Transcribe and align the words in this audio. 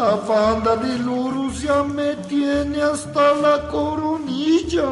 La 0.00 0.14
banda 0.16 0.76
de 0.76 0.98
loros 0.98 1.60
ya 1.60 1.82
me 1.82 2.16
tiene 2.26 2.80
hasta 2.80 3.34
la 3.34 3.68
coronilla. 3.68 4.88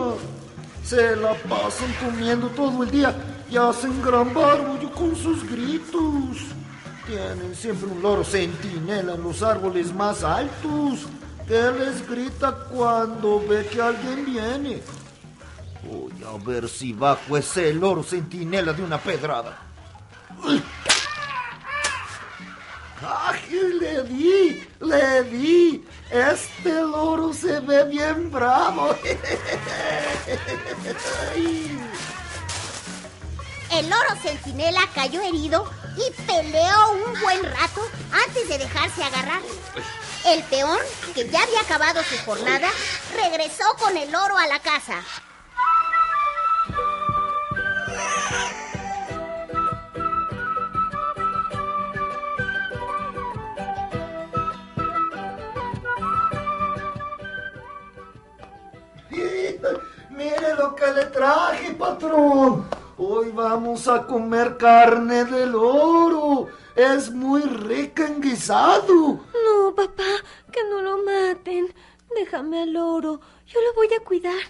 Se 0.84 1.16
la 1.16 1.32
pasan 1.48 1.90
comiendo 2.04 2.48
todo 2.48 2.82
el 2.82 2.90
día 2.90 3.14
y 3.50 3.56
hacen 3.56 4.02
gran 4.02 4.34
barullo 4.34 4.90
con 4.90 5.16
sus 5.16 5.44
gritos. 5.50 6.36
Tienen 7.06 7.54
siempre 7.54 7.86
un 7.90 8.02
loro 8.02 8.22
centinela 8.22 9.14
en 9.14 9.22
los 9.22 9.42
árboles 9.42 9.94
más 9.94 10.22
altos 10.22 11.06
que 11.46 11.54
les 11.58 12.06
grita 12.06 12.52
cuando 12.70 13.42
ve 13.48 13.66
que 13.72 13.80
alguien 13.80 14.26
viene. 14.26 14.82
Voy 15.90 16.12
a 16.22 16.36
ver 16.46 16.68
si 16.68 16.92
bajo 16.92 17.34
ese 17.38 17.72
loro 17.72 18.02
centinela 18.02 18.74
de 18.74 18.82
una 18.84 18.98
pedrada. 18.98 19.56
¡Uy! 20.46 20.62
le 23.80 24.02
di, 24.04 24.66
le 24.80 25.22
di. 25.28 25.84
Este 26.10 26.72
loro 26.80 27.32
se 27.32 27.60
ve 27.60 27.84
bien 27.84 28.30
bravo. 28.30 28.96
El 33.70 33.86
loro 33.90 34.16
centinela 34.22 34.80
cayó 34.94 35.20
herido 35.22 35.70
y 35.96 36.10
peleó 36.22 36.90
un 37.04 37.20
buen 37.20 37.42
rato 37.44 37.82
antes 38.26 38.48
de 38.48 38.58
dejarse 38.58 39.04
agarrar. 39.04 39.42
El 40.24 40.42
peón, 40.44 40.78
que 41.14 41.28
ya 41.28 41.42
había 41.42 41.60
acabado 41.60 42.02
su 42.02 42.16
jornada, 42.24 42.68
regresó 43.14 43.64
con 43.78 43.96
el 43.96 44.10
loro 44.10 44.36
a 44.38 44.46
la 44.46 44.58
casa. 44.60 45.02
le 60.92 61.04
traje, 61.06 61.72
patrón. 61.74 62.66
Hoy 62.96 63.30
vamos 63.32 63.86
a 63.88 64.06
comer 64.06 64.56
carne 64.56 65.24
de 65.24 65.46
loro. 65.46 66.48
Es 66.74 67.10
muy 67.10 67.42
rica 67.42 68.06
en 68.06 68.20
guisado. 68.20 68.94
No, 69.44 69.74
papá, 69.74 70.04
que 70.50 70.60
no 70.68 70.80
lo 70.80 70.98
maten. 71.04 71.74
Déjame 72.14 72.62
al 72.62 72.72
loro. 72.72 73.20
Yo 73.46 73.60
lo 73.60 73.74
voy 73.74 73.88
a 73.98 74.04
cuidar. 74.04 74.40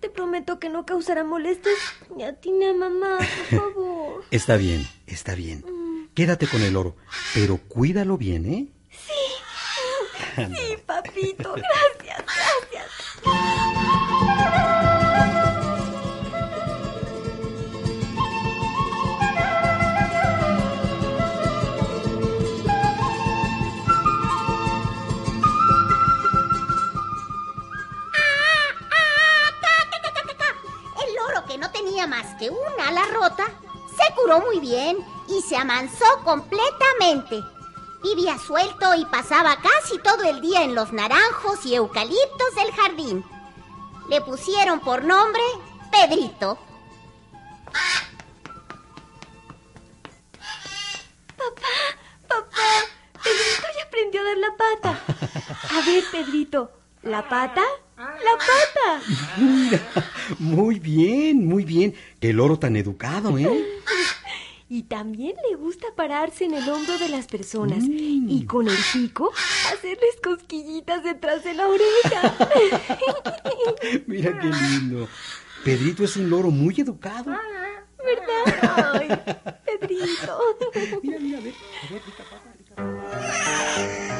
Te 0.00 0.08
prometo 0.08 0.58
que 0.60 0.68
no 0.68 0.86
causará 0.86 1.24
molestias 1.24 1.76
ni 2.16 2.22
a 2.22 2.32
ti 2.32 2.52
ni 2.52 2.66
a 2.66 2.74
mamá, 2.74 3.18
por 3.50 3.74
favor. 3.74 4.24
está 4.30 4.56
bien, 4.56 4.86
está 5.08 5.34
bien. 5.34 5.64
Quédate 6.14 6.46
con 6.46 6.62
el 6.62 6.76
oro, 6.76 6.94
pero 7.34 7.56
cuídalo 7.58 8.16
bien, 8.16 8.46
¿eh? 8.46 8.68
Sí. 8.90 8.98
Sí, 10.38 10.76
papito. 10.86 11.54
Gracias, 11.54 12.24
gracias. 12.70 13.97
que 32.38 32.50
una 32.50 32.88
ala 32.88 33.04
rota, 33.12 33.44
se 33.96 34.14
curó 34.14 34.40
muy 34.40 34.60
bien 34.60 34.96
y 35.28 35.42
se 35.42 35.56
amansó 35.56 36.04
completamente. 36.24 37.40
Vivía 38.02 38.38
suelto 38.38 38.94
y 38.94 39.04
pasaba 39.06 39.56
casi 39.56 39.98
todo 39.98 40.22
el 40.22 40.40
día 40.40 40.62
en 40.62 40.74
los 40.76 40.92
naranjos 40.92 41.66
y 41.66 41.74
eucaliptos 41.74 42.54
del 42.54 42.70
jardín. 42.72 43.24
Le 44.08 44.20
pusieron 44.20 44.78
por 44.80 45.02
nombre 45.04 45.42
Pedrito. 45.90 46.58
Papá, 51.36 51.74
papá, 52.28 53.24
Pedrito 53.24 53.66
ya 53.78 53.84
aprendió 53.86 54.20
a 54.20 54.24
dar 54.24 54.38
la 54.38 54.56
pata. 54.56 55.00
A 55.76 55.80
ver, 55.84 56.04
Pedrito, 56.10 56.70
¿la 57.02 57.28
pata? 57.28 57.62
¡La 57.98 58.06
pata! 58.06 59.02
Mira, 59.38 59.80
muy 60.38 60.78
bien, 60.78 61.44
muy 61.48 61.64
bien. 61.64 61.94
Qué 62.20 62.32
loro 62.32 62.56
tan 62.58 62.76
educado, 62.76 63.36
¿eh? 63.38 63.66
Y 64.70 64.82
también 64.82 65.34
le 65.48 65.56
gusta 65.56 65.86
pararse 65.96 66.44
en 66.44 66.52
el 66.52 66.68
hombro 66.68 66.98
de 66.98 67.08
las 67.08 67.26
personas 67.26 67.82
mm. 67.84 68.26
y 68.28 68.44
con 68.44 68.68
el 68.68 68.76
pico 68.92 69.32
hacerles 69.72 70.16
cosquillitas 70.22 71.02
detrás 71.02 71.42
de 71.42 71.54
la 71.54 71.66
oreja. 71.68 72.50
Mira 74.06 74.38
qué 74.38 74.46
lindo. 74.48 75.08
Pedrito 75.64 76.04
es 76.04 76.16
un 76.18 76.28
loro 76.28 76.50
muy 76.50 76.74
educado. 76.78 77.30
Ah, 77.30 77.80
¿Verdad? 78.76 79.22
Pedrito. 79.70 80.38
mira, 81.02 81.18
mira, 81.18 81.38
a 82.78 84.17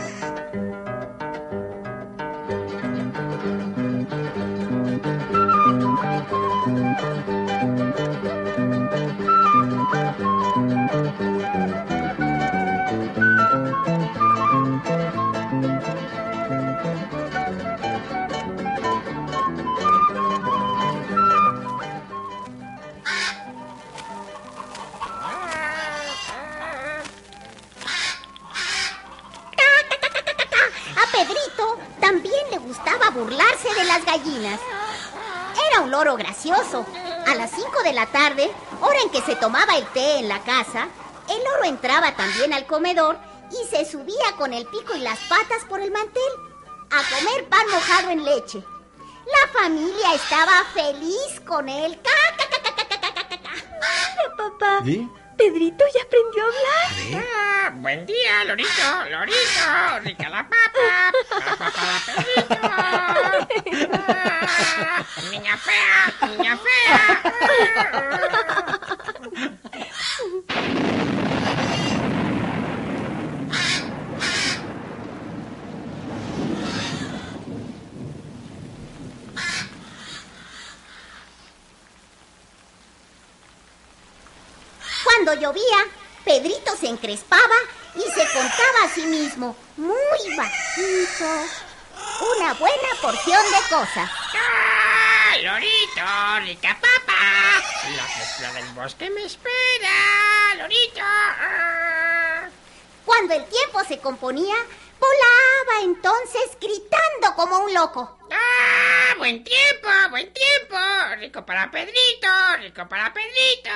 A 6.98 7.00
Pedrito 31.12 31.78
también 32.00 32.34
le 32.50 32.58
gustaba 32.58 33.10
burlarse 33.10 33.68
de 33.76 33.84
las 33.84 34.04
gallinas 34.04 34.58
un 35.80 35.90
loro 35.90 36.16
gracioso. 36.16 36.84
A 37.26 37.34
las 37.34 37.50
5 37.50 37.70
de 37.84 37.92
la 37.92 38.06
tarde, 38.06 38.50
hora 38.80 38.98
en 39.02 39.10
que 39.10 39.20
se 39.22 39.36
tomaba 39.36 39.76
el 39.76 39.86
té 39.88 40.18
en 40.18 40.28
la 40.28 40.40
casa, 40.42 40.88
el 41.28 41.38
loro 41.44 41.64
entraba 41.64 42.14
también 42.16 42.52
al 42.52 42.66
comedor 42.66 43.18
y 43.50 43.66
se 43.68 43.84
subía 43.84 44.32
con 44.36 44.52
el 44.52 44.66
pico 44.66 44.94
y 44.96 45.00
las 45.00 45.18
patas 45.20 45.64
por 45.68 45.80
el 45.80 45.90
mantel 45.90 46.22
a 46.90 47.02
comer 47.18 47.48
pan 47.48 47.66
mojado 47.70 48.10
en 48.10 48.24
leche. 48.24 48.64
La 49.26 49.60
familia 49.60 50.14
estaba 50.14 50.64
feliz 50.74 51.40
con 51.46 51.68
él. 51.68 52.00
papá! 54.36 54.80
Pedrito 55.38 55.84
ya 55.94 56.02
aprendió 56.02 56.42
a 56.42 56.50
hablar. 56.50 56.88
Ah, 57.36 57.70
buen 57.76 58.04
día, 58.06 58.42
Lorito, 58.44 59.04
Lorito, 59.08 60.00
rica 60.02 60.28
la 60.30 60.42
papa, 60.48 61.12
papa 61.46 61.70
para 62.06 62.22
Pedrito. 62.22 62.58
Ah, 64.50 65.04
niña 65.30 65.56
fea, 65.56 66.10
niña 66.36 66.56
fea. 66.56 66.98
llovía, 85.36 85.84
Pedrito 86.24 86.76
se 86.80 86.86
encrespaba 86.88 87.54
y 87.96 88.00
se 88.02 88.24
contaba 88.32 88.84
a 88.84 88.88
sí 88.88 89.02
mismo, 89.02 89.56
muy 89.76 90.36
bajito, 90.36 91.46
una 92.36 92.54
buena 92.54 92.94
porción 93.00 93.42
de 93.50 93.74
cosas. 93.76 94.10
¡Ah, 94.34 95.32
¡Lorito! 95.42 96.46
¡Rica 96.46 96.76
papa! 96.80 97.60
¡La 97.96 98.18
mezcla 98.18 98.52
del 98.54 98.74
bosque 98.74 99.10
me 99.10 99.24
espera! 99.24 100.54
¡Lorito! 100.56 101.02
Cuando 103.04 103.34
el 103.34 103.44
tiempo 103.46 103.84
se 103.86 103.98
componía, 103.98 104.56
volaba 105.00 105.84
entonces 105.84 106.50
gritando 106.60 107.34
como 107.36 107.58
un 107.60 107.72
loco. 107.74 108.18
¡Ah! 108.32 109.14
¡Buen 109.18 109.42
tiempo! 109.44 109.88
¡Buen 110.10 110.32
tiempo! 110.32 110.76
¡Rico 111.18 111.44
para 111.46 111.70
Pedrito! 111.70 112.28
¡Rico 112.60 112.88
para 112.88 113.12
Pedrito! 113.12 113.70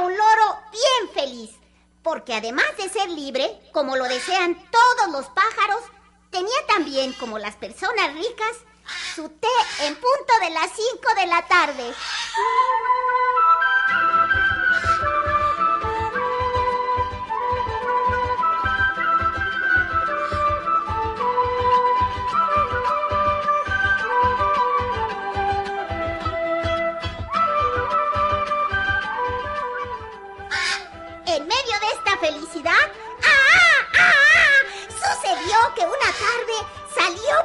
un 0.00 0.16
loro 0.16 0.62
bien 0.72 1.14
feliz, 1.14 1.50
porque 2.02 2.34
además 2.34 2.64
de 2.76 2.88
ser 2.88 3.08
libre, 3.10 3.58
como 3.72 3.96
lo 3.96 4.04
desean 4.04 4.56
todos 4.70 5.12
los 5.12 5.26
pájaros, 5.28 5.82
tenía 6.30 6.66
también, 6.66 7.12
como 7.14 7.38
las 7.38 7.54
personas 7.56 8.14
ricas, 8.14 8.56
su 9.14 9.28
té 9.28 9.46
en 9.82 9.94
punto 9.94 10.32
de 10.42 10.50
las 10.50 10.70
5 10.72 11.14
de 11.16 11.26
la 11.26 11.46
tarde. 11.46 11.94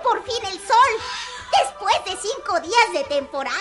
por 0.09 0.23
fin 0.25 0.44
el 0.45 0.53
sol, 0.53 0.91
después 1.61 1.95
de 2.06 2.19
cinco 2.29 2.59
días 2.61 2.94
de 2.94 3.03
temporal. 3.15 3.53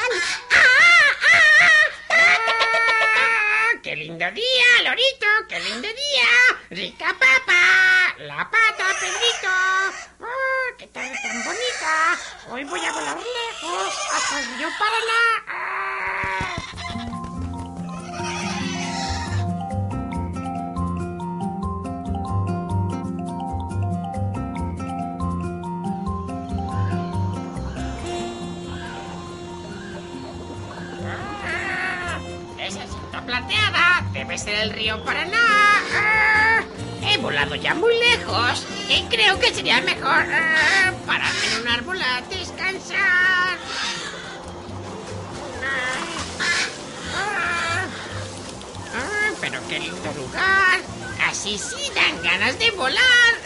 ¡Qué 3.82 3.96
lindo 3.96 4.26
día, 4.32 4.82
Lorito! 4.84 5.26
¡Qué 5.48 5.60
lindo 5.60 5.88
día! 5.88 6.60
¡Rica 6.70 7.14
papa! 7.18 8.14
¡La 8.18 8.44
pata, 8.50 8.96
Pedrito! 8.98 9.54
¡Oh, 10.20 10.76
qué 10.76 10.86
tal 10.88 11.10
tan 11.22 11.44
bonita! 11.44 12.18
Hoy 12.50 12.64
voy 12.64 12.80
a 12.84 12.92
volar 12.92 13.16
lejos 13.16 13.94
hasta 14.12 14.40
el 14.40 14.56
río 14.58 14.68
Paraná. 14.78 15.44
Ah. 15.48 15.97
ser 34.36 34.56
el 34.56 34.70
río 34.72 35.02
Paraná. 35.04 35.40
Ah, 35.94 36.60
he 37.02 37.16
volado 37.16 37.54
ya 37.54 37.74
muy 37.74 37.94
lejos 37.98 38.66
y 38.90 39.02
creo 39.04 39.38
que 39.40 39.54
sería 39.54 39.80
mejor 39.80 40.24
para 40.26 40.28
ah, 40.44 40.92
pararme 41.06 41.46
en 41.54 41.62
un 41.62 41.68
árbol 41.68 42.02
a 42.02 42.20
descansar. 42.28 43.56
Ah, 48.94 49.34
pero 49.40 49.58
qué 49.68 49.78
lindo 49.80 50.12
lugar. 50.14 50.80
Así 51.28 51.56
sí 51.58 51.90
dan 51.94 52.22
ganas 52.22 52.58
de 52.58 52.70
volar. 52.72 53.37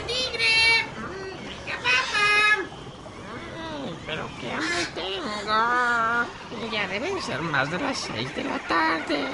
tigre. 0.05 0.55
Mm, 0.95 1.43
¿Qué 1.65 1.75
pasa? 1.87 2.25
Mm, 2.61 2.65
Pero 4.05 4.23
qué 4.39 4.47
hambre 4.51 4.83
tengo. 4.93 5.59
Ya 6.71 6.83
deben 6.87 7.19
ser 7.23 7.41
más 7.41 7.71
de 7.71 7.79
las 7.79 7.97
seis 7.97 8.35
de 8.35 8.43
la 8.43 8.59
tarde. 8.59 9.25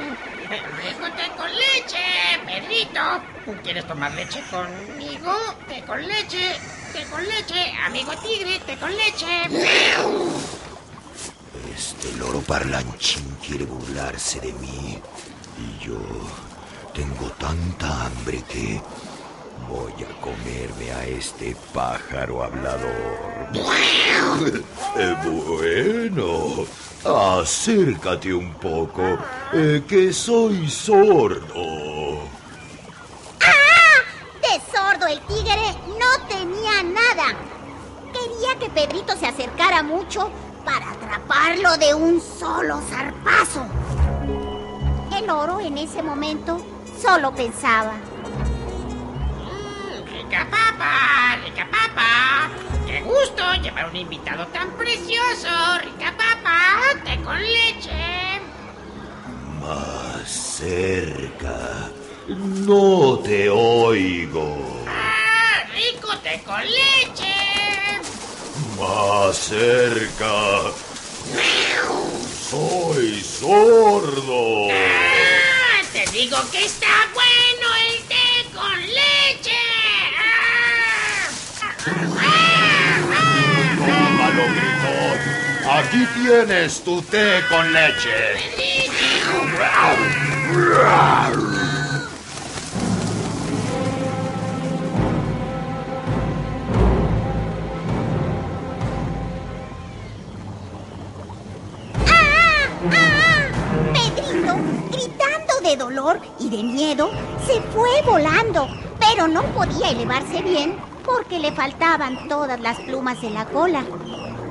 Te 0.47 1.27
con 1.35 1.53
leche, 1.53 2.03
perrito. 2.45 3.23
¿Quieres 3.61 3.85
tomar 3.87 4.13
leche 4.13 4.41
conmigo? 4.49 5.33
Te 5.67 5.81
con 5.83 6.01
leche, 6.07 6.57
te 6.93 7.03
con 7.07 7.21
leche. 7.27 7.73
Amigo 7.87 8.13
tigre, 8.23 8.57
te 8.65 8.77
con 8.77 8.89
leche. 8.95 9.41
El 12.13 12.21
oro 12.21 12.39
parlanchín 12.41 13.25
quiere 13.45 13.65
burlarse 13.65 14.39
de 14.39 14.53
mí 14.53 14.99
y 15.57 15.85
yo 15.85 15.97
tengo 16.93 17.31
tanta 17.39 18.05
hambre 18.05 18.43
que 18.47 18.79
voy 19.67 19.91
a 20.03 20.21
comerme 20.21 20.91
a 20.91 21.05
este 21.07 21.55
pájaro 21.73 22.43
hablador. 22.43 23.51
Eh, 24.97 25.15
bueno, 25.23 27.39
acércate 27.41 28.33
un 28.35 28.53
poco, 28.55 29.01
eh, 29.53 29.81
que 29.87 30.13
soy 30.13 30.69
sordo. 30.69 32.19
¡Ah! 33.41 34.01
De 34.41 34.77
sordo 34.77 35.07
el 35.07 35.19
tigre 35.21 35.71
no 35.99 36.27
tenía 36.27 36.83
nada. 36.83 37.35
Quería 38.13 38.59
que 38.59 38.69
Pedrito 38.69 39.17
se 39.17 39.25
acercara 39.27 39.81
mucho 39.81 40.29
lo 41.61 41.77
de 41.77 41.93
un 41.93 42.19
solo 42.21 42.81
zarpazo. 42.89 43.63
El 45.15 45.29
oro 45.29 45.59
en 45.61 45.77
ese 45.77 46.01
momento 46.03 46.57
solo 47.01 47.33
pensaba. 47.33 47.93
Mm, 49.43 50.05
rica 50.05 50.45
papa, 50.51 51.37
rica 51.45 51.67
papa. 51.71 52.49
Qué 52.85 53.01
gusto 53.03 53.43
llevar 53.63 53.89
un 53.89 53.95
invitado 53.95 54.45
tan 54.47 54.69
precioso, 54.71 55.79
rica 55.81 56.13
papa. 56.17 56.81
Té 57.05 57.21
con 57.21 57.37
leche. 57.39 58.41
Más 59.61 60.27
cerca. 60.29 61.89
No 62.27 63.19
te 63.19 63.49
oigo. 63.49 64.83
Ah, 64.87 65.63
rico 65.73 66.09
té 66.21 66.41
con 66.45 66.59
leche. 66.61 67.33
Más 68.77 69.37
cerca 69.37 70.83
soy 72.55 73.21
sordo. 73.21 74.67
Ah, 74.71 75.81
te 75.91 76.05
digo 76.11 76.37
que 76.51 76.63
está 76.65 76.91
bueno 77.13 77.65
el 77.89 78.03
té 78.03 78.29
con 78.53 78.81
leche. 78.81 79.57
Ah, 81.61 81.71
ah, 83.13 83.75
Tómalo, 83.77 84.43
gritón. 84.53 85.75
Aquí 85.77 86.07
tienes 86.21 86.81
tu 86.83 87.01
té 87.01 87.41
con 87.49 87.73
leche. 87.73 88.85
de 105.65 105.75
dolor 105.75 106.19
y 106.39 106.49
de 106.49 106.63
miedo, 106.63 107.09
se 107.47 107.59
fue 107.73 107.89
volando, 108.05 108.67
pero 108.99 109.27
no 109.27 109.41
podía 109.53 109.89
elevarse 109.89 110.41
bien 110.43 110.75
porque 111.03 111.39
le 111.39 111.51
faltaban 111.51 112.27
todas 112.27 112.59
las 112.61 112.77
plumas 112.81 113.19
de 113.21 113.31
la 113.31 113.45
cola, 113.45 113.83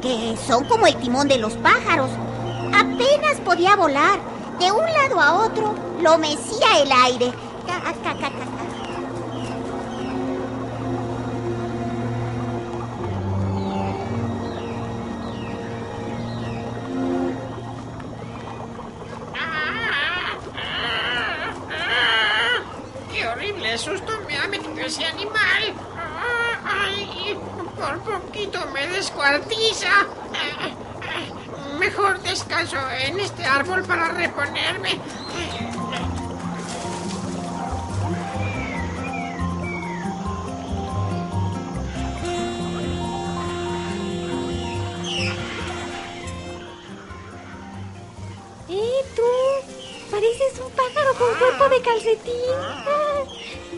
que 0.03 0.37
son 0.49 0.65
como 0.65 0.87
el 0.87 0.97
timón 0.97 1.29
de 1.29 1.39
los 1.39 1.55
pájaros. 1.55 2.11
Apenas 2.77 3.41
podía 3.45 3.77
volar. 3.77 4.19
De 4.59 4.71
un 4.71 4.85
lado 4.87 5.19
a 5.21 5.47
otro 5.47 5.75
lo 6.01 6.17
mecía 6.17 6.81
el 6.83 6.91
aire. 6.93 7.33
poquito 28.21 28.59
me 28.73 28.87
descuartiza. 28.89 30.07
Mejor 31.79 32.21
descanso 32.21 32.77
en 33.07 33.21
este 33.21 33.45
árbol 33.45 33.83
para 33.85 34.09
reponerme. 34.09 34.99
¿Y 48.69 48.91
tú! 49.17 49.23
Pareces 50.11 50.61
un 50.65 50.71
pájaro 50.73 51.15
con 51.19 51.29
ah. 51.35 51.39
cuerpo 51.39 51.69
de 51.75 51.83
calcetín. 51.83 52.57
Ah. 52.61 52.85
Ah, 52.87 53.25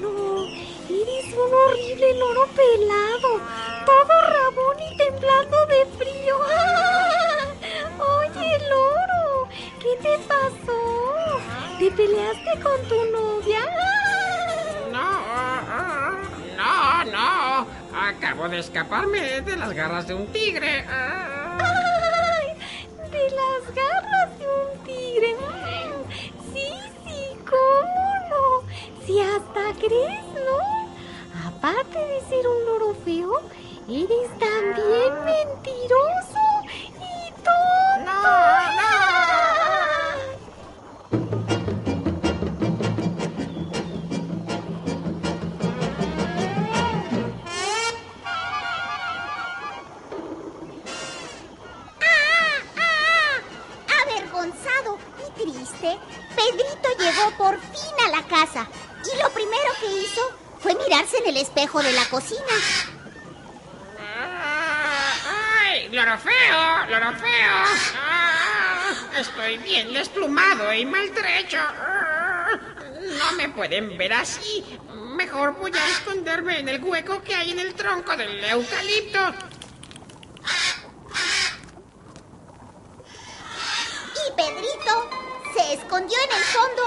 no, 0.01 0.45
eres 0.45 1.35
un 1.35 1.55
horrible 1.55 2.19
loro 2.19 2.47
pelado. 2.49 3.66
con 12.33 12.83
tu 12.89 13.13
novia? 13.13 13.61
No, 14.91 16.15
no, 16.57 17.05
no. 17.05 17.67
Acabo 17.97 18.49
de 18.49 18.59
escaparme 18.59 19.41
de 19.43 19.57
las 19.57 19.73
garras 19.73 20.07
de 20.09 20.15
un 20.15 20.27
tigre. 20.29 20.85
de 23.11 23.31
las 23.31 23.75
garras 23.75 24.39
de 24.39 24.47
un 24.49 24.85
tigre. 24.85 25.37
Sí, 26.53 26.73
sí, 27.05 27.39
cómo 27.49 28.09
no. 28.31 28.69
Si 29.07 29.21
hasta 29.21 29.73
crees, 29.79 30.25
¿no? 30.35 31.49
Aparte 31.49 31.99
de 31.99 32.21
ser 32.29 32.47
un 32.47 32.65
loro 32.67 32.95
feo, 33.05 33.41
eres 33.89 34.31
también 34.39 35.15
mentiroso 35.25 36.43
y 36.91 37.33
todo. 37.43 38.05
No, 38.05 38.21
no. 38.23 39.16
casa 58.25 58.67
y 59.05 59.23
lo 59.23 59.31
primero 59.31 59.73
que 59.81 59.87
hizo 60.01 60.21
fue 60.61 60.75
mirarse 60.77 61.19
en 61.19 61.29
el 61.29 61.37
espejo 61.37 61.83
de 61.83 61.93
la 61.93 62.07
cocina. 62.07 62.41
Ah, 64.01 65.15
¡Ay! 65.69 65.89
feo! 65.91 66.61
¡Lorofeo! 66.89 67.55
Ah, 68.03 68.93
estoy 69.19 69.59
bien 69.59 69.93
desplumado 69.93 70.73
y 70.75 70.85
maltrecho. 70.87 71.59
No 73.19 73.33
me 73.37 73.49
pueden 73.51 73.97
ver 73.97 74.13
así. 74.15 74.65
Mejor 75.17 75.55
voy 75.57 75.73
a 75.75 75.89
esconderme 75.89 76.61
en 76.61 76.69
el 76.69 76.83
hueco 76.83 77.23
que 77.23 77.35
hay 77.35 77.53
en 77.53 77.61
el 77.61 77.75
tronco 77.75 78.17
del 78.17 78.45
eucalipto. 78.45 79.21
Y 84.27 84.33
Pedrito 84.37 85.11
se 85.57 85.75
escondió 85.75 86.17
en 86.29 86.37
el 86.37 86.45
fondo 86.45 86.83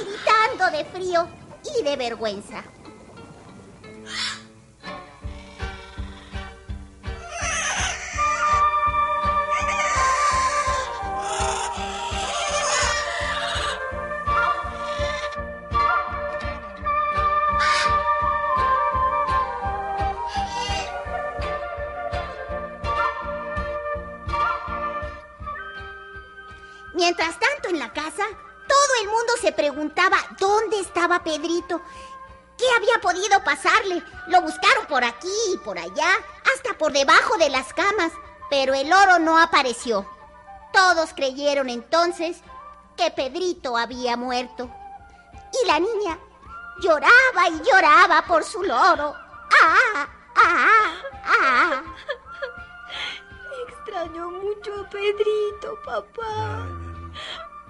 Gritando 0.00 0.70
de 0.76 0.84
frío 0.84 1.26
y 1.76 1.82
de 1.82 1.96
vergüenza. 1.96 2.62
Pedrito. 31.18 31.80
¿Qué 32.58 32.64
había 32.76 33.00
podido 33.00 33.42
pasarle? 33.42 34.02
Lo 34.28 34.42
buscaron 34.42 34.84
por 34.86 35.02
aquí 35.04 35.32
y 35.54 35.58
por 35.58 35.78
allá, 35.78 36.10
hasta 36.54 36.76
por 36.76 36.92
debajo 36.92 37.38
de 37.38 37.48
las 37.50 37.72
camas, 37.72 38.12
pero 38.50 38.74
el 38.74 38.92
oro 38.92 39.18
no 39.18 39.40
apareció. 39.40 40.06
Todos 40.72 41.14
creyeron 41.14 41.70
entonces 41.70 42.40
que 42.96 43.10
Pedrito 43.10 43.76
había 43.76 44.16
muerto. 44.16 44.68
Y 45.62 45.66
la 45.66 45.78
niña 45.80 46.18
lloraba 46.82 47.48
y 47.48 47.60
lloraba 47.64 48.24
por 48.26 48.44
su 48.44 48.62
loro. 48.62 49.14
¡Ah! 49.14 50.08
¡Ah! 50.36 50.92
¡Ah! 51.24 51.82
Extraño 53.68 54.30
mucho 54.30 54.84
a 54.84 54.90
Pedrito, 54.90 55.78
papá. 55.84 56.87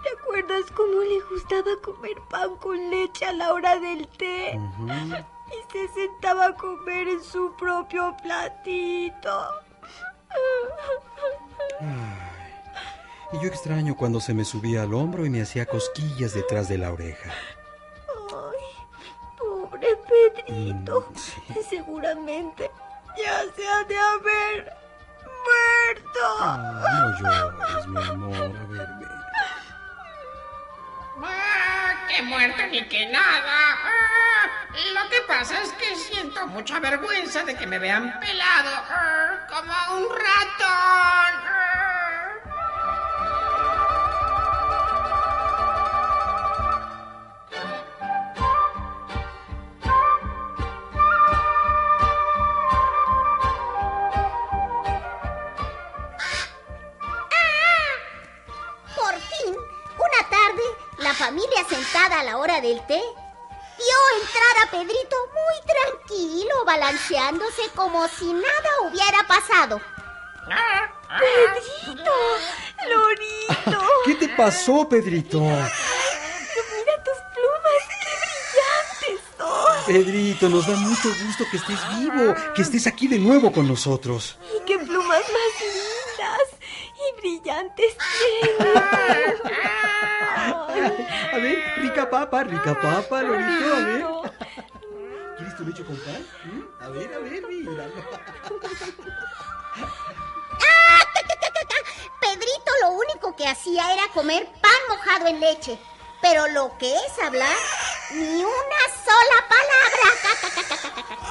¿Te 0.02 0.08
acuerdas 0.20 0.70
cómo 0.74 1.00
le 1.00 1.20
gustaba 1.30 1.70
comer 1.82 2.14
pan 2.30 2.56
con 2.56 2.90
leche 2.90 3.24
a 3.24 3.32
la 3.32 3.52
hora 3.52 3.78
del 3.78 4.06
té? 4.08 4.52
Y 4.52 5.72
se 5.72 5.88
sentaba 5.92 6.46
a 6.48 6.54
comer 6.56 7.08
en 7.08 7.22
su 7.22 7.52
propio 7.56 8.14
platito. 8.22 9.48
y 13.32 13.38
yo 13.42 13.48
extraño 13.48 13.96
cuando 13.96 14.20
se 14.20 14.34
me 14.34 14.44
subía 14.44 14.82
al 14.82 14.94
hombro 14.94 15.24
y 15.26 15.30
me 15.30 15.42
hacía 15.42 15.66
cosquillas 15.66 16.34
detrás 16.34 16.68
de 16.68 16.78
la 16.78 16.92
oreja. 16.92 17.30
Ay, 18.30 19.38
pobre 19.38 19.88
Pedrito. 20.06 21.10
Mm, 21.12 21.58
seguramente 21.68 22.70
ya 23.16 23.40
se 23.56 23.66
ha 23.68 23.84
de 23.84 23.98
haber 23.98 24.72
muerto. 26.06 27.88
no 27.88 27.88
mi 28.00 28.04
amor. 28.06 28.56
A 28.56 28.64
ver, 28.66 28.88
que 32.08 32.22
muerto 32.22 32.62
ni 32.70 32.82
que 32.88 33.06
nada. 33.06 33.76
Ah, 33.84 34.68
lo 34.94 35.10
que 35.10 35.20
pasa 35.28 35.62
es 35.62 35.70
que 35.72 35.94
siento 35.96 36.46
mucha 36.48 36.80
vergüenza 36.80 37.44
de 37.44 37.54
que 37.54 37.66
me 37.66 37.78
vean 37.78 38.18
pelado 38.20 38.70
ah, 38.72 39.46
como 39.52 39.98
un 40.00 40.08
ratón. 40.10 40.18
Ah. 40.60 41.67
familia 61.38 61.64
sentada 61.68 62.18
a 62.20 62.24
la 62.24 62.36
hora 62.38 62.60
del 62.60 62.80
té, 62.86 63.00
vio 63.80 63.98
entrar 64.20 64.54
a 64.64 64.70
Pedrito 64.72 65.16
muy 65.38 65.56
tranquilo, 65.72 66.54
balanceándose 66.66 67.62
como 67.76 68.08
si 68.08 68.24
nada 68.32 68.70
hubiera 68.90 69.24
pasado. 69.28 69.80
¡Pedrito! 71.18 72.10
¡Lorito! 72.90 73.80
Ah, 73.80 74.04
¿Qué 74.06 74.14
te 74.16 74.28
pasó, 74.30 74.88
Pedrito? 74.88 75.38
¡Mira 75.40 75.64
tus 77.06 77.18
plumas! 77.36 77.80
¡Qué 77.92 79.10
brillantes 79.10 79.20
son! 79.38 79.86
Pedrito, 79.86 80.48
nos 80.48 80.66
da 80.66 80.74
mucho 80.74 81.08
gusto 81.24 81.44
que 81.52 81.56
estés 81.58 81.78
vivo, 81.98 82.34
que 82.56 82.62
estés 82.62 82.86
aquí 82.88 83.06
de 83.06 83.18
nuevo 83.20 83.52
con 83.52 83.68
nosotros 83.68 84.36
brillantes 87.20 87.94
a 91.32 91.36
ver, 91.36 91.58
rica 91.78 92.08
papa, 92.08 92.44
rica 92.44 92.74
papa, 92.80 93.22
Lorito, 93.22 93.74
a 93.74 93.80
ver. 93.80 94.06
¿Quieres 95.36 95.56
tu 95.56 95.64
leche 95.64 95.82
con 95.84 95.96
pan? 95.96 96.24
¿Mm? 96.44 96.60
A 96.82 96.88
ver, 96.90 97.12
a 97.14 97.18
ver, 97.18 97.42
mira. 97.48 97.88
Ah, 99.80 101.06
Pedrito 102.20 102.70
lo 102.82 102.90
único 102.92 103.36
que 103.36 103.46
hacía 103.46 103.92
era 103.92 104.08
comer 104.12 104.48
pan 104.60 104.72
mojado 104.88 105.28
en 105.28 105.38
leche, 105.38 105.78
pero 106.20 106.48
lo 106.48 106.76
que 106.78 106.92
es 106.96 107.18
hablar, 107.24 107.54
ni 108.12 108.42
una 108.42 108.78
sola 109.04 109.46
palabra. 110.50 111.26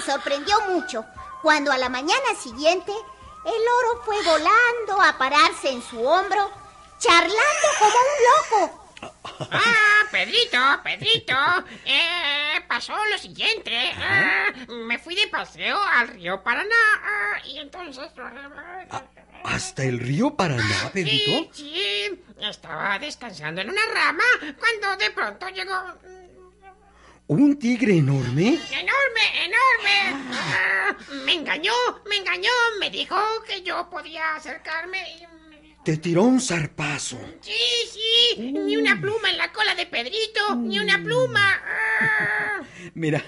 sorprendió 0.00 0.58
mucho 0.68 1.04
cuando 1.42 1.72
a 1.72 1.78
la 1.78 1.88
mañana 1.88 2.34
siguiente 2.38 2.92
el 3.44 3.62
oro 3.78 4.02
fue 4.04 4.16
volando 4.24 5.00
a 5.02 5.16
pararse 5.16 5.70
en 5.72 5.82
su 5.82 6.04
hombro, 6.04 6.50
charlando 6.98 7.68
como 7.78 7.92
un 7.98 8.12
loco. 8.28 8.84
¡Ah, 9.52 10.02
Pedrito, 10.10 10.58
Pedrito! 10.82 11.34
Eh, 11.84 12.60
pasó 12.66 12.92
lo 13.10 13.16
siguiente. 13.16 13.70
Eh, 13.72 14.66
me 14.68 14.98
fui 14.98 15.14
de 15.14 15.28
paseo 15.28 15.80
al 15.80 16.08
río 16.08 16.42
Paraná 16.42 16.68
eh, 17.44 17.48
y 17.48 17.58
entonces... 17.60 18.10
¿Hasta 19.44 19.84
el 19.84 20.00
río 20.00 20.34
Paraná, 20.34 20.90
Pedrito? 20.92 21.48
sí. 21.54 22.24
Estaba 22.40 22.98
descansando 22.98 23.60
en 23.60 23.70
una 23.70 23.82
rama 23.94 24.24
cuando 24.60 24.96
de 25.02 25.10
pronto 25.12 25.48
llegó 25.48 25.74
¿Un 27.28 27.58
tigre 27.58 27.94
enorme? 27.98 28.48
¡Enorme, 28.48 29.26
enorme! 29.44 30.30
Ah, 30.32 30.96
me 31.26 31.34
engañó, 31.34 31.72
me 32.08 32.16
engañó, 32.16 32.48
me 32.80 32.88
dijo 32.88 33.16
que 33.46 33.60
yo 33.62 33.86
podía 33.90 34.34
acercarme 34.36 34.98
y... 35.12 35.18
Te 35.84 35.98
tiró 35.98 36.22
un 36.22 36.40
zarpazo. 36.40 37.18
Sí, 37.42 37.52
sí, 37.92 38.50
ni 38.52 38.78
una 38.78 38.98
pluma 38.98 39.30
en 39.30 39.36
la 39.36 39.52
cola 39.52 39.74
de 39.74 39.84
Pedrito, 39.84 40.56
ni 40.56 40.78
una 40.80 40.98
pluma. 41.02 41.62
Ah. 42.00 42.62
Mira, 42.94 43.24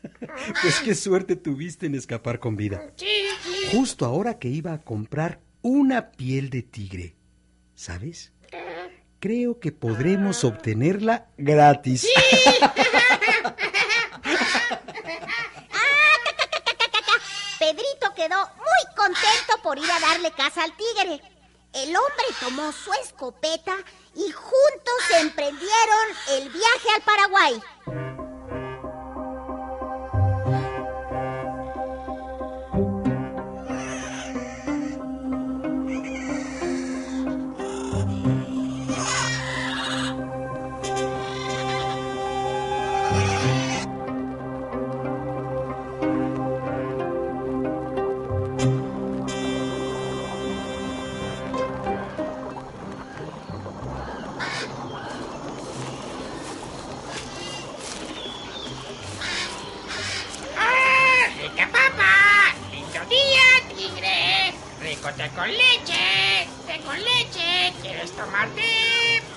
pues 0.62 0.80
qué 0.84 0.94
suerte 0.94 1.34
tuviste 1.34 1.86
en 1.86 1.94
escapar 1.94 2.38
con 2.40 2.56
vida. 2.56 2.92
Sí, 2.96 3.06
sí. 3.42 3.68
Justo 3.76 4.04
ahora 4.04 4.38
que 4.38 4.48
iba 4.48 4.74
a 4.74 4.82
comprar 4.82 5.40
una 5.62 6.10
piel 6.12 6.50
de 6.50 6.60
tigre, 6.62 7.16
¿sabes? 7.74 8.32
Creo 9.18 9.58
que 9.60 9.72
podremos 9.72 10.44
obtenerla 10.44 11.28
gratis. 11.38 12.02
Sí. 12.02 12.12
contento 19.02 19.58
por 19.62 19.78
ir 19.80 19.90
a 19.90 19.98
darle 19.98 20.30
caza 20.32 20.62
al 20.62 20.72
tigre. 20.76 21.20
El 21.72 21.88
hombre 21.96 22.26
tomó 22.40 22.70
su 22.72 22.92
escopeta 22.92 23.76
y 24.14 24.30
juntos 24.30 25.02
emprendieron 25.20 26.06
el 26.30 26.48
viaje 26.50 26.88
al 26.94 27.02
Paraguay. 27.02 27.60
¡Teco, 65.02 65.18
con 65.34 65.48
leche. 65.48 66.48
con 66.86 66.94
leche. 66.96 67.74
¿Quieres 67.82 68.12
tomarte? 68.12 68.62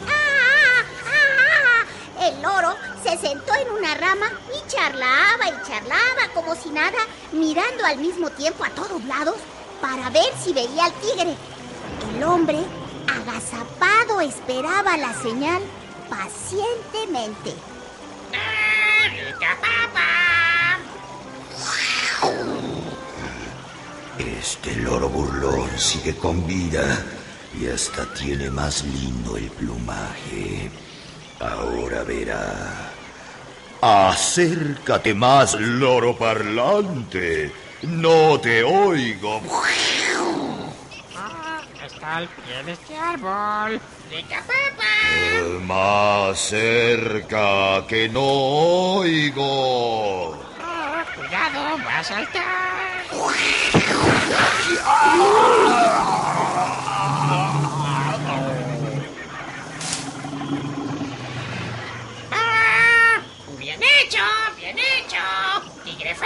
Ah, 0.08 0.86
ah, 1.04 1.88
ah. 2.20 2.26
El 2.28 2.40
loro 2.40 2.76
se 3.04 3.18
sentó 3.18 3.52
en 3.56 3.72
una 3.72 3.96
rama 3.96 4.28
y 4.56 4.68
charlaba 4.70 5.48
y 5.50 5.68
charlaba 5.68 6.32
como 6.36 6.56
si 6.56 6.70
nada, 6.70 7.00
mirando 7.32 7.84
al 7.84 7.98
mismo 7.98 8.30
tiempo 8.30 8.64
a 8.64 8.70
todos 8.70 9.04
lados 9.06 9.38
para 9.82 10.12
ver 10.12 10.32
si 10.40 10.54
veía 10.54 10.86
al 10.86 10.94
tigre. 11.02 11.36
El 12.16 12.24
hombre, 12.26 12.60
agazapado, 13.10 14.22
esperaba 14.22 14.98
la 14.98 15.14
señal 15.16 15.64
pacientemente. 16.12 17.56
Este 24.48 24.76
loro 24.76 25.10
burlón 25.10 25.68
sigue 25.76 26.16
con 26.18 26.46
vida 26.46 26.84
y 27.60 27.66
hasta 27.66 28.06
tiene 28.14 28.48
más 28.52 28.84
lindo 28.84 29.38
el 29.38 29.50
plumaje. 29.50 30.70
Ahora 31.40 32.04
verá. 32.04 32.92
Acércate 33.82 35.16
más, 35.16 35.56
loro 35.60 36.16
parlante. 36.16 37.52
No 37.82 38.40
te 38.40 38.62
oigo. 38.64 39.42
Ah, 41.18 41.64
está 41.84 42.18
al 42.18 42.28
pie 42.28 42.64
de 42.66 42.72
este 42.74 42.96
árbol. 42.98 43.82
¡Rica 44.12 44.44
papa! 44.52 45.50
Más 45.64 46.38
cerca, 46.38 47.88
que 47.88 48.10
no 48.10 48.98
oigo. 49.02 50.38
Oh, 50.38 51.06
cuidado, 51.18 51.80
va 51.84 51.98
a 52.00 52.04
saltar. 52.04 53.05
Ah, 62.32 63.20
¡Bien 63.60 63.80
hecho! 64.02 64.18
¡Bien 64.58 64.78
hecho! 64.78 65.16
¡Tigre 65.84 66.16
feo! 66.16 66.26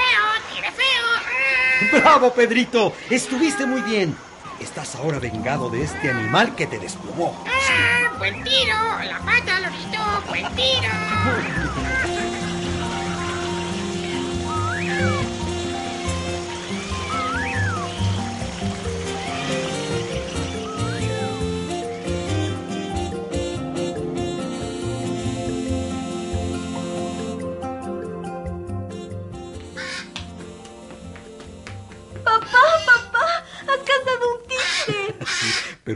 ¡Tigre 0.54 0.72
feo! 0.72 0.86
Ah. 1.22 1.98
¡Bravo, 2.02 2.34
Pedrito! 2.34 2.94
¡Estuviste 3.10 3.66
muy 3.66 3.82
bien! 3.82 4.16
Estás 4.60 4.96
ahora 4.96 5.20
vengado 5.20 5.70
de 5.70 5.84
este 5.84 6.10
animal 6.10 6.56
que 6.56 6.66
te 6.68 6.80
desplomó. 6.80 7.44
Ah, 7.46 8.14
¡Buen 8.20 8.42
tiro! 8.44 8.76
¡La 9.06 9.20
pata, 9.26 9.60
lorito! 9.62 10.30
¡Buen 10.30 10.56
tiro! 10.56 11.59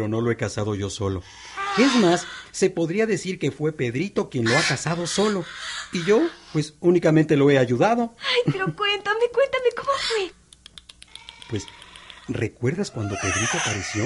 no 0.08 0.22
lo 0.22 0.32
he 0.32 0.38
casado 0.38 0.76
yo 0.76 0.90
solo. 0.90 1.22
Es 1.78 1.94
más, 1.96 2.26
se 2.52 2.70
podría 2.70 3.06
decir 3.06 3.38
que 3.40 3.52
fue 3.52 3.72
Pedrito 3.74 4.30
quien 4.30 4.46
lo 4.46 4.58
ha 4.58 4.62
casado 4.62 5.06
solo. 5.08 5.44
Y 5.92 6.04
yo, 6.06 6.22
pues 6.52 6.76
únicamente 6.80 7.36
lo 7.36 7.50
he 7.52 7.58
ayudado. 7.58 8.16
Ay, 8.20 8.44
pero 8.52 8.72
cuéntame, 8.76 9.20
cuéntame, 9.34 9.70
¿cómo 9.76 9.90
fue? 10.08 10.32
Pues, 11.50 11.66
¿recuerdas 12.28 12.92
cuando 12.92 13.16
Pedrito 13.20 13.58
apareció? 13.60 14.06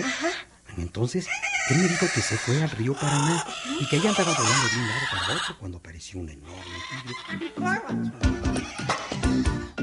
Entonces, 0.77 1.27
él 1.69 1.77
me 1.79 1.87
dijo 1.89 2.05
que 2.13 2.21
se 2.21 2.37
fue 2.37 2.61
al 2.61 2.69
río 2.69 2.93
Paraná 2.93 3.43
y 3.79 3.85
que 3.87 3.97
ella 3.97 4.09
andaba 4.11 4.31
volando 4.33 4.67
de 4.69 4.77
un 4.81 4.87
lado 4.87 5.01
para 5.11 5.33
otro 5.35 5.57
cuando 5.59 5.77
apareció 5.79 6.19
un 6.21 6.29
enorme 6.29 6.57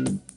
tigre. 0.07 0.34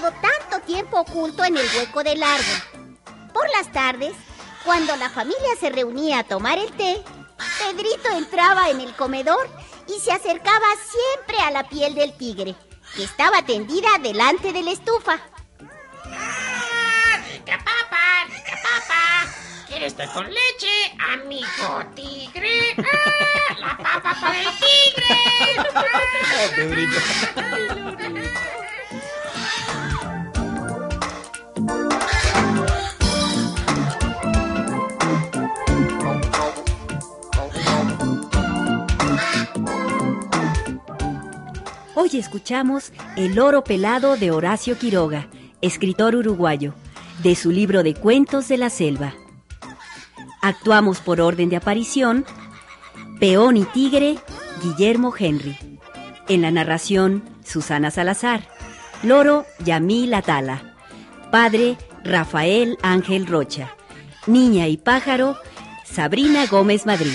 tanto 0.00 0.60
tiempo 0.66 0.98
oculto 1.00 1.44
en 1.44 1.56
el 1.56 1.68
hueco 1.76 2.02
del 2.02 2.20
árbol. 2.22 2.98
Por 3.32 3.48
las 3.50 3.70
tardes, 3.72 4.12
cuando 4.64 4.96
la 4.96 5.08
familia 5.08 5.54
se 5.60 5.70
reunía 5.70 6.20
a 6.20 6.24
tomar 6.24 6.58
el 6.58 6.70
té, 6.72 7.00
Pedrito 7.58 8.08
entraba 8.16 8.70
en 8.70 8.80
el 8.80 8.92
comedor 8.96 9.48
y 9.86 10.00
se 10.00 10.10
acercaba 10.12 10.66
siempre 10.90 11.38
a 11.44 11.50
la 11.52 11.68
piel 11.68 11.94
del 11.94 12.16
tigre, 12.16 12.54
que 12.96 13.04
estaba 13.04 13.42
tendida 13.44 13.88
delante 14.02 14.52
de 14.52 14.62
la 14.62 14.72
estufa. 14.72 15.14
rica 17.26 17.58
papa, 17.58 18.24
rica 18.26 18.58
papa! 18.62 19.32
¿Quieres 19.68 19.88
estar 19.92 20.12
con 20.12 20.26
leche, 20.26 20.92
amigo 21.14 21.84
tigre? 21.94 22.74
¡Ah! 22.78 23.56
la 23.58 23.76
papa 23.78 24.16
para 24.20 24.40
el 24.40 24.48
tigre! 26.74 26.88
¡Ah! 27.36 28.60
escuchamos 42.18 42.92
El 43.16 43.38
oro 43.38 43.64
pelado 43.64 44.16
de 44.16 44.30
Horacio 44.30 44.78
Quiroga, 44.78 45.28
escritor 45.60 46.14
uruguayo, 46.16 46.74
de 47.22 47.34
su 47.34 47.50
libro 47.50 47.82
de 47.82 47.94
cuentos 47.94 48.48
de 48.48 48.56
la 48.58 48.70
selva. 48.70 49.14
Actuamos 50.42 51.00
por 51.00 51.20
orden 51.20 51.48
de 51.48 51.56
aparición 51.56 52.24
Peón 53.18 53.56
y 53.56 53.64
Tigre, 53.64 54.18
Guillermo 54.62 55.12
Henry. 55.16 55.56
En 56.28 56.42
la 56.42 56.50
narración, 56.50 57.22
Susana 57.44 57.90
Salazar. 57.90 58.48
Loro, 59.02 59.44
Yamil 59.64 60.12
Atala. 60.14 60.74
Padre, 61.30 61.76
Rafael 62.02 62.76
Ángel 62.82 63.26
Rocha. 63.26 63.74
Niña 64.26 64.68
y 64.68 64.76
pájaro, 64.76 65.36
Sabrina 65.84 66.46
Gómez 66.46 66.86
Madrid. 66.86 67.14